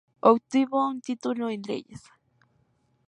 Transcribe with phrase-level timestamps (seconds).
[0.23, 2.01] Obtuvo un título en leyes.